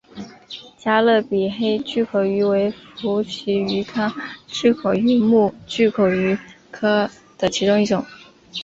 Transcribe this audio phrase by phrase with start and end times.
[0.79, 4.11] 加勒比黑巨口鱼为辐鳍鱼纲
[4.47, 6.35] 巨口鱼目巨口鱼
[6.71, 8.03] 科的其中一种。